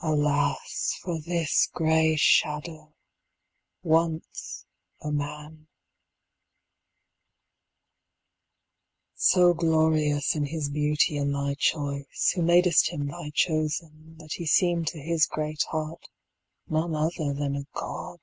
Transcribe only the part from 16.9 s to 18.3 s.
other than a God!